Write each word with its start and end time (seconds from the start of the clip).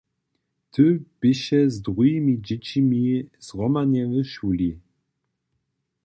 Ty 0.71 0.85
běše 1.19 1.59
z 1.73 1.75
druhimi 1.85 2.33
dźěćimi 2.45 3.03
zhromadnje 3.47 4.03
w 4.11 4.15
šuli. 4.33 4.71